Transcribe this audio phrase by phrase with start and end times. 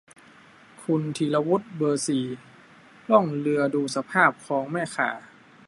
[0.83, 2.25] คุณธีรวุฒิ เบอร์ สี่
[3.09, 5.09] ล่องเรือดูสภาพคลองแม่ข่า